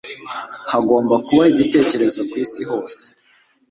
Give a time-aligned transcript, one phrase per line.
[0.71, 3.01] Hagomba kubaho igitekerezo ku isi hose